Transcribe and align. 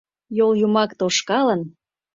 йолйымак 0.37 0.91
тошкалын 0.99 1.61